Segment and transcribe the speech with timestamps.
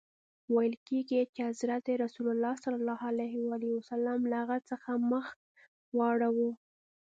[0.53, 2.27] ویل کیږي چي حضرت رسول
[2.63, 3.91] ص
[4.33, 5.25] له هغه څخه مخ
[5.97, 6.49] واړاوه.